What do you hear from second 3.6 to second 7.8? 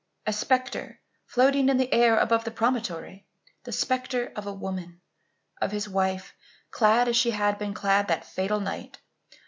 The spectre of a woman of his wife, clad, as she had been